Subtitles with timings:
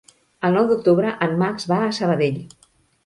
[0.47, 2.41] El nou d'octubre en Max va a Sabadell.